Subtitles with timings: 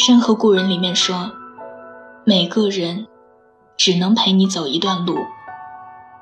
[0.02, 1.30] 《山河故人》里面说，
[2.24, 3.06] 每个人
[3.76, 5.14] 只能陪你走一段路，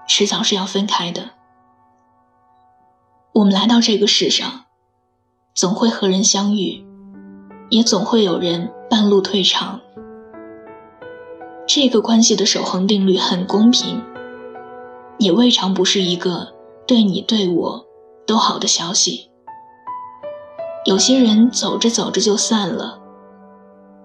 [0.09, 1.31] 迟早是要分开的。
[3.35, 4.65] 我们来到这个世上，
[5.55, 6.85] 总会和人相遇，
[7.71, 9.81] 也总会有人半路退场。
[11.65, 14.03] 这个关系的守恒定律很公平，
[15.19, 16.53] 也未尝不是一个
[16.85, 17.87] 对你对我
[18.27, 19.31] 都好的消息。
[20.85, 22.98] 有些人走着走着就散了，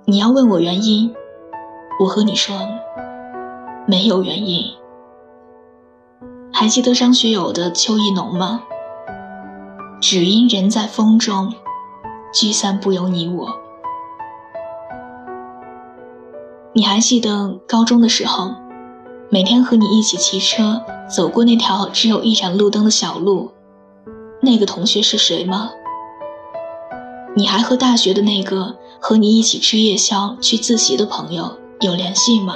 [0.05, 1.15] 你要问我原因，
[1.97, 2.53] 我和你说，
[3.87, 4.65] 没有原因。
[6.51, 8.63] 还记得张学友的《秋意浓》吗？
[10.01, 11.53] 只因人在风中，
[12.33, 13.47] 聚散不由你我。
[16.73, 18.51] 你还记得高中的时候，
[19.29, 23.51] 每天和你一起骑车走过那条只有一盏路灯的小路，
[24.41, 25.71] 那个同学是谁吗？
[27.37, 28.75] 你还和大学的那个
[29.05, 32.55] 和你一起吃夜宵、去自习的朋友有联系吗？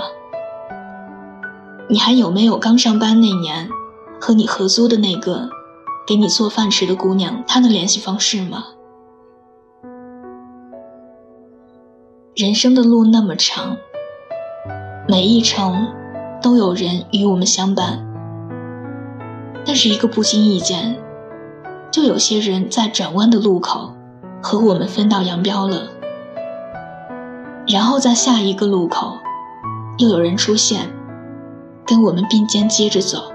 [1.90, 3.68] 你还有没有刚上班那年
[4.22, 5.50] 和你合租的那个
[6.08, 8.64] 给你做饭吃的姑娘她的联系方式吗？
[12.34, 13.76] 人生的路那么长，
[15.06, 15.90] 每一程
[16.42, 18.08] 都有人与我们相伴，
[19.66, 20.98] 但是一个不经意间，
[21.92, 23.92] 就有些人在转弯的路口。
[24.42, 25.90] 和我们分道扬镳了，
[27.68, 29.18] 然后在下一个路口，
[29.98, 30.90] 又有人出现，
[31.86, 33.32] 跟我们并肩接着走。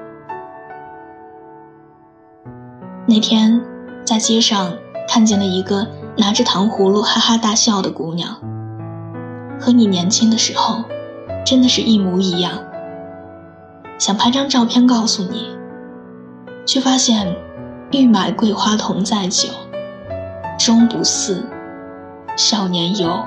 [3.06, 3.60] 那天
[4.04, 4.72] 在街上
[5.06, 8.36] 看见了一个拿着糖葫芦哈哈大笑的姑娘，
[9.60, 10.82] 和你年轻的时候
[11.44, 12.52] 真的是一模一样。
[13.98, 15.54] 想拍张照片告诉你，
[16.64, 17.36] 却发现
[17.90, 19.48] 欲买桂花同载酒。
[20.58, 21.44] 终不似
[22.36, 23.22] 少年游。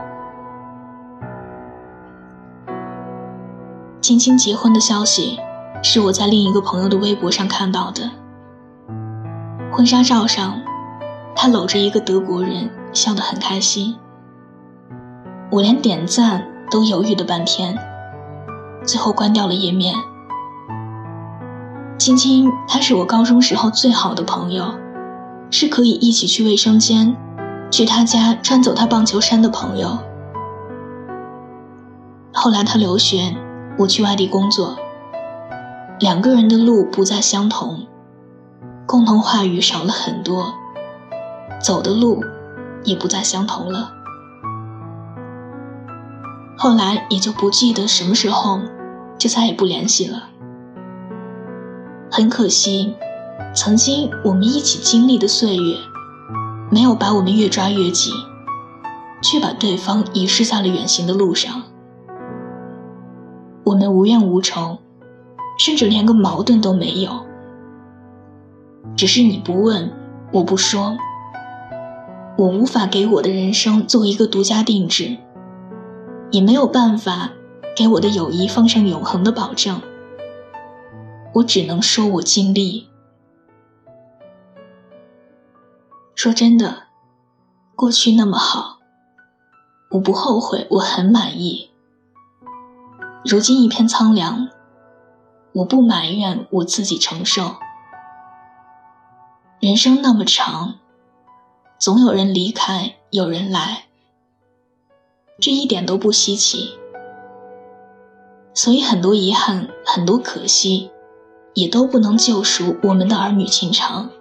[4.06, 5.40] 青青结婚的消息
[5.82, 8.12] 是我在另一个朋友的微博上看到的。
[9.72, 10.62] 婚纱照上，
[11.36, 13.96] 他搂着一个德国人，笑得很开心。
[15.50, 17.76] 我连点赞都犹豫了半天，
[18.86, 19.96] 最后关掉了页面。
[21.98, 24.72] 青青，她是我高中时候最好的朋友，
[25.50, 27.18] 是可以一起去卫生间。
[27.72, 29.98] 去他家穿走他棒球衫的朋友。
[32.32, 33.36] 后来他留学，
[33.78, 34.78] 我去外地工作，
[36.00, 37.86] 两个人的路不再相同，
[38.86, 40.54] 共同话语少了很多，
[41.62, 42.24] 走的路
[42.84, 43.92] 也不再相同了。
[46.58, 48.62] 后来也就不记得什么时候，
[49.18, 50.30] 就再也不联系了。
[52.10, 52.96] 很可惜，
[53.54, 55.78] 曾经我们一起经历的岁月。
[56.72, 58.12] 没有把我们越抓越紧，
[59.22, 61.62] 却把对方遗失在了远行的路上。
[63.66, 64.78] 我们无怨无仇，
[65.58, 67.26] 甚至连个矛盾都没有。
[68.96, 69.92] 只是你不问，
[70.32, 70.96] 我不说，
[72.38, 75.18] 我无法给我的人生做一个独家定制，
[76.30, 77.32] 也没有办法
[77.76, 79.82] 给我的友谊放上永恒的保证。
[81.34, 82.88] 我只能说我尽力。
[86.14, 86.84] 说真的，
[87.76, 88.78] 过去那么好，
[89.90, 91.72] 我不后悔，我很满意。
[93.28, 94.50] 如今一片苍凉，
[95.52, 97.56] 我不埋怨，我自己承受。
[99.60, 100.76] 人生那么长，
[101.80, 103.86] 总有人离开，有人来，
[105.42, 106.78] 这一点都不稀奇。
[108.54, 110.92] 所以很多遗憾，很多可惜，
[111.56, 114.12] 也都不能救赎我们的儿女情长。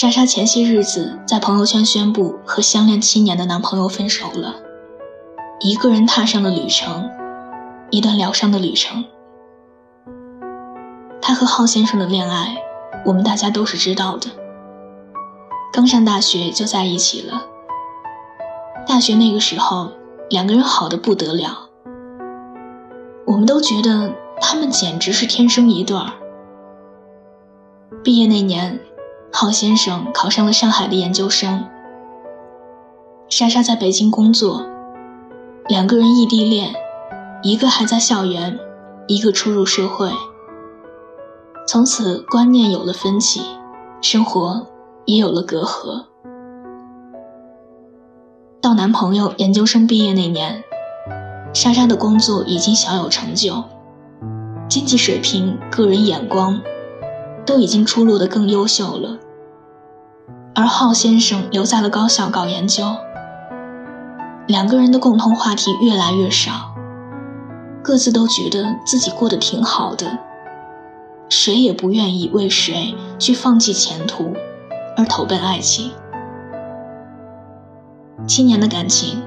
[0.00, 4.54] 莎莎前些日子在朋友圈宣布和相恋七年的男朋友分手了，
[5.58, 7.10] 一个人踏上了旅程，
[7.90, 9.04] 一段疗伤的旅程。
[11.20, 12.58] 他和浩先生的恋爱，
[13.06, 14.30] 我们大家都是知道的。
[15.72, 17.42] 刚上大学就在一起了。
[18.86, 19.90] 大学那个时候，
[20.30, 21.70] 两个人好的不得了，
[23.26, 26.12] 我们都觉得他们简直是天生一对儿。
[28.04, 28.78] 毕业那年。
[29.30, 31.64] 郝先生考上了上海的研究生，
[33.28, 34.66] 莎莎在北京工作，
[35.68, 36.74] 两个人异地恋，
[37.42, 38.58] 一个还在校园，
[39.06, 40.10] 一个初入社会。
[41.68, 43.42] 从此观念有了分歧，
[44.00, 44.66] 生活
[45.04, 46.06] 也有了隔阂。
[48.60, 50.64] 到男朋友研究生毕业那年，
[51.52, 53.62] 莎莎的工作已经小有成就，
[54.68, 56.60] 经济水平、个人眼光。
[57.48, 59.16] 都已经出落得更优秀了，
[60.54, 62.84] 而浩先生留在了高校搞研究。
[64.46, 66.74] 两个人的共同话题越来越少，
[67.82, 70.18] 各自都觉得自己过得挺好的，
[71.30, 74.34] 谁也不愿意为谁去放弃前途，
[74.98, 75.92] 而投奔爱情。
[78.26, 79.22] 七年的感情，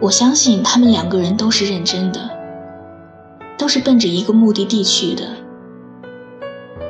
[0.00, 2.30] 我相信他们两个人都是认真的，
[3.58, 5.24] 都是奔着一个目的地去的。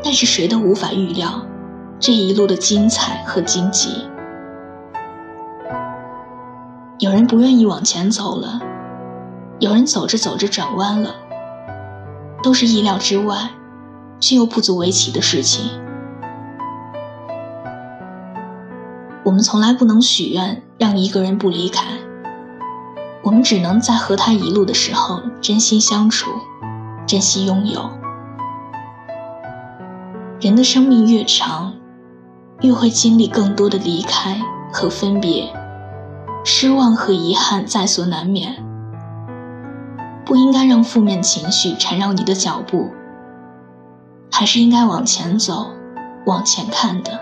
[0.02, 1.42] 但是谁都无法预料
[1.98, 4.06] 这一路的精彩和荆棘。
[6.98, 8.60] 有人不愿意往前走了，
[9.58, 11.14] 有人走着走着转弯了，
[12.42, 13.50] 都是意料之外，
[14.18, 15.70] 却又不足为奇的事情。
[19.24, 21.84] 我们从来不能许愿让一个人不离开，
[23.22, 26.30] 我们只能在和他一路的时候真心相处，
[27.06, 27.97] 珍惜拥有。
[30.40, 31.74] 人的生命越长，
[32.60, 34.40] 越会经历更多的离开
[34.72, 35.52] 和分别。
[36.44, 38.54] 失望和遗憾在所难免，
[40.24, 42.92] 不应该让负面情绪缠绕你的脚步，
[44.30, 45.72] 还是应该往前走，
[46.24, 47.18] 往前看的。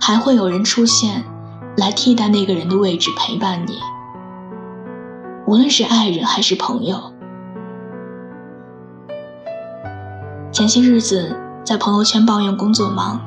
[0.00, 1.22] 还会有人出现，
[1.76, 3.78] 来替代那个人的位置，陪伴你。
[5.46, 7.09] 无论是爱人还是朋友。
[10.60, 11.34] 前些日子
[11.64, 13.18] 在朋友圈抱怨工作忙，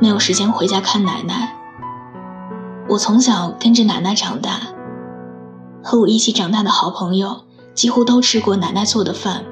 [0.00, 1.54] 没有时间回家看奶奶。
[2.88, 4.58] 我从小跟着奶奶长大，
[5.84, 7.42] 和我一起长大的好朋友
[7.74, 9.44] 几乎都吃过奶奶做的饭。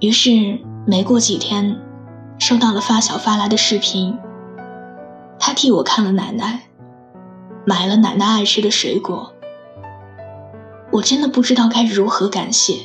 [0.00, 1.80] 于是没过几天，
[2.40, 4.18] 收到了发小发来的视频。
[5.38, 6.62] 他替我看了奶奶，
[7.64, 9.32] 买了奶奶爱吃的水果。
[10.90, 12.78] 我真的不知道该如何感谢，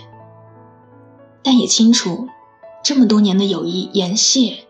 [1.42, 2.28] 但也清楚，
[2.82, 4.66] 这么多年的友谊言谢，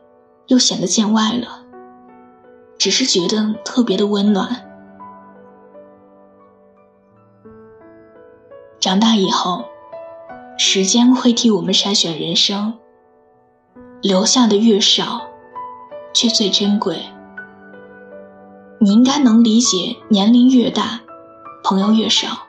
[0.48, 1.66] 又显得见外了。
[2.78, 4.66] 只是觉得特别的温暖。
[8.80, 9.66] 长大以后，
[10.58, 12.80] 时间会替我们筛选人生，
[14.02, 15.22] 留下的越少，
[16.14, 17.04] 却最珍贵。
[18.80, 21.02] 你应该能理解，年龄越大，
[21.64, 22.48] 朋友越少。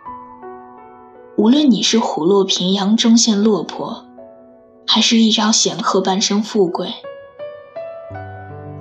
[1.37, 4.05] 无论你是虎落平阳终陷落魄，
[4.93, 6.93] 还是一朝显赫半生富贵。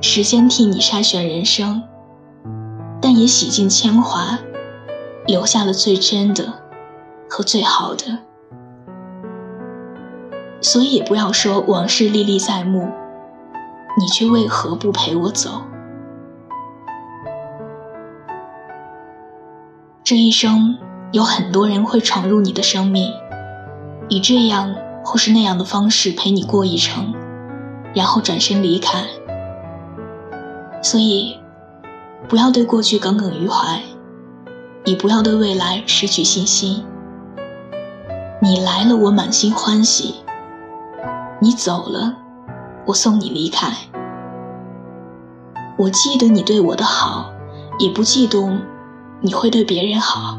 [0.02, 1.84] 时间替你筛选人生，
[3.00, 4.40] 但也洗尽铅华，
[5.28, 6.52] 留下了最真的
[7.30, 8.18] 和最好的。
[10.62, 12.90] 所以不要说往事历历在目，
[14.00, 15.62] 你却为何不陪我走？
[20.04, 20.76] 这一生
[21.12, 23.14] 有很多人会闯入你的生命，
[24.08, 24.74] 以这样
[25.04, 27.14] 或是那样的方式陪你过一程，
[27.94, 29.04] 然后转身离开。
[30.82, 31.38] 所以，
[32.28, 33.82] 不要对过去耿耿于怀，
[34.86, 36.84] 也不要对未来失去信心。
[38.42, 40.16] 你来了，我满心欢喜；
[41.42, 42.16] 你走了，
[42.86, 43.74] 我送你离开。
[45.78, 47.32] 我记得你对我的好，
[47.80, 48.58] 也不嫉妒
[49.22, 50.38] 你会对别人好。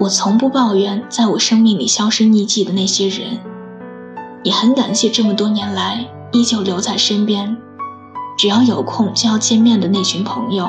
[0.00, 3.38] 我从不抱怨在我生命里销声匿迹的那些人，
[4.42, 6.08] 也很感谢这么多年来。
[6.30, 7.56] 依旧留在身边，
[8.36, 10.68] 只要有空就要见面的那群朋友。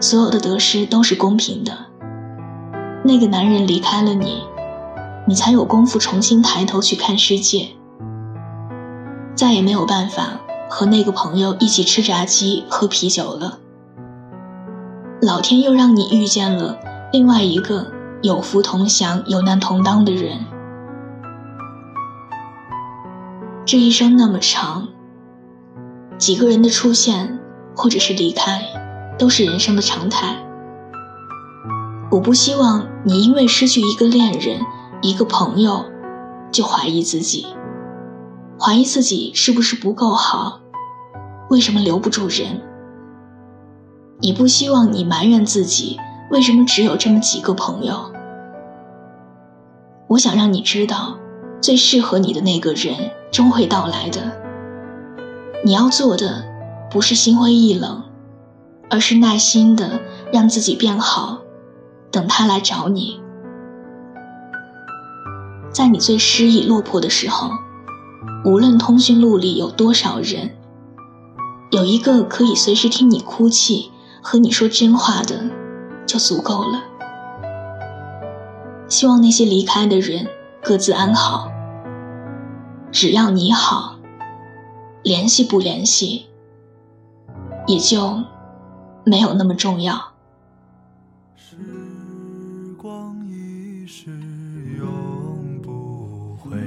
[0.00, 1.72] 所有的得失都是公平的。
[3.04, 4.42] 那个男人离开了你，
[5.28, 7.68] 你才有功夫重新抬头去看世界。
[9.36, 13.60] 再也没有办法和那个朋友一起吃炸鸡、喝啤酒了。
[15.22, 16.76] 老天又让你遇见了
[17.10, 20.44] 另外一个有福同享、有难同当的人。
[23.64, 24.88] 这一生那么长，
[26.18, 27.38] 几个人的出现
[27.74, 28.62] 或者是离开，
[29.18, 30.36] 都是人生的常态。
[32.10, 34.60] 我不希望你因为失去一个恋人、
[35.00, 35.86] 一个朋友，
[36.50, 37.46] 就怀疑自己，
[38.60, 40.60] 怀疑自己是不是不够好，
[41.48, 42.60] 为什么留不住人。
[44.20, 45.98] 也不希望你埋怨自己
[46.30, 48.12] 为什么只有这么几个朋友。
[50.08, 51.18] 我想让你知道。
[51.60, 54.20] 最适合你的那个人终会到来的。
[55.64, 56.44] 你要做的
[56.88, 58.04] 不是心灰意冷，
[58.88, 60.00] 而是耐心的
[60.32, 61.40] 让自己变好，
[62.12, 63.20] 等他来找你。
[65.72, 67.50] 在你最失意落魄的时候，
[68.44, 70.52] 无论通讯录里有多少人，
[71.72, 73.90] 有一个可以随时听你哭泣、
[74.22, 75.50] 和你说真话的，
[76.08, 76.82] 就足够了。
[78.88, 80.26] 希望那些离开的人。
[80.60, 81.50] 各自安好，
[82.90, 83.96] 只要你好，
[85.04, 86.26] 联系不联系，
[87.68, 88.24] 也就
[89.04, 89.94] 没有那么重要。
[91.36, 91.56] 时
[92.76, 94.10] 光一逝
[94.76, 96.58] 永不回，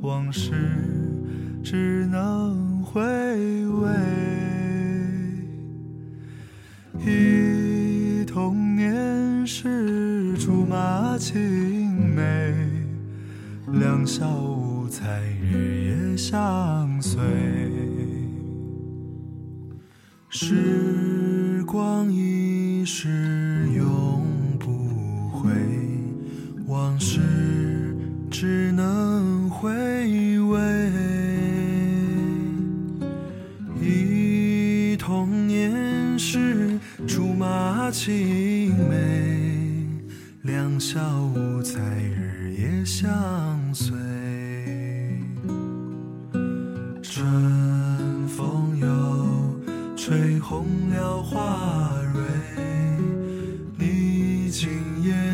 [0.00, 0.52] 往事
[1.62, 3.02] 只能回
[3.66, 4.17] 味。
[13.98, 17.20] 两小无猜日夜相随。
[20.28, 24.22] 时光一逝永
[24.56, 24.70] 不
[25.30, 25.50] 回，
[26.68, 27.18] 往事
[28.30, 28.97] 只能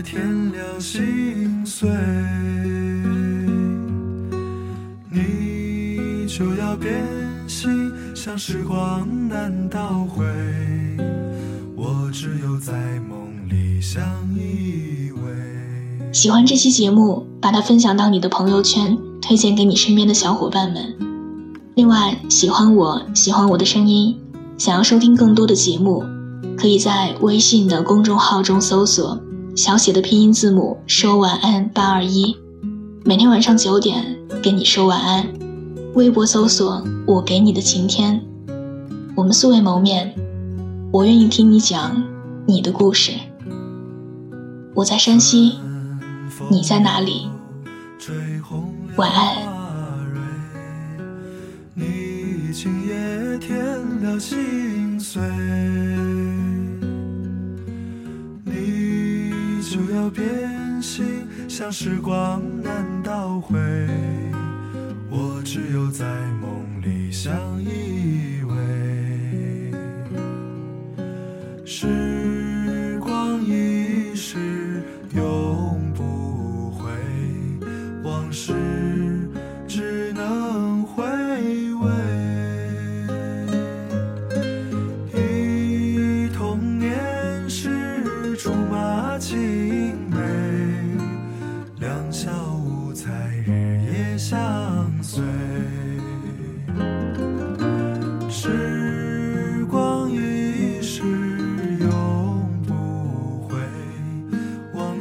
[0.04, 1.88] 夜添了心碎，
[5.10, 7.02] 你就要变
[7.48, 10.22] 心，像时光难倒回，
[11.74, 12.72] 我只有在
[13.08, 14.02] 梦里相
[14.36, 16.12] 依偎。
[16.12, 20.94] 喜欢这期节目，把它分享到你的朋友圈，推荐给你身边的小伙伴们。
[21.74, 24.20] 另外，喜欢我喜欢我的声音，
[24.58, 26.04] 想要收听更多的节目，
[26.58, 29.18] 可以在微信的公众号中搜索
[29.56, 32.36] 小写的拼音字母说晚安八二一，
[33.04, 35.28] 每天晚上九点跟你说晚安。
[35.94, 38.20] 微博搜索我给你的晴天，
[39.14, 40.12] 我们素未谋面，
[40.92, 42.02] 我愿意听你讲
[42.46, 43.12] 你的故事。
[44.74, 45.52] 我在山西，
[46.50, 47.28] 你在哪里？
[48.96, 49.54] 晚安。
[52.52, 53.56] 今夜添
[54.02, 55.20] 了心碎，
[61.64, 63.56] 像时光难倒回，
[65.08, 66.04] 我只有在
[66.38, 69.74] 梦里相依偎。
[71.64, 74.82] 时光一逝
[75.14, 76.90] 永不回，
[78.02, 78.52] 往事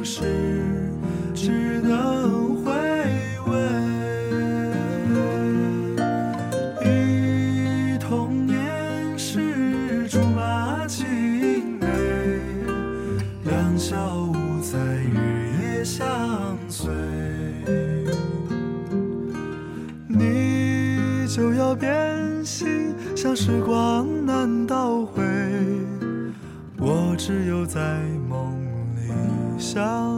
[0.04, 0.22] 事
[1.34, 2.72] 只能回
[3.46, 3.52] 味。
[6.84, 11.06] 忆童年时竹马青
[11.80, 11.86] 梅，
[13.44, 16.06] 两小无猜日夜相
[16.68, 16.92] 随。
[20.06, 25.22] 你就要变心，像时光难倒回，
[26.78, 27.80] 我只有在
[29.64, 30.13] 想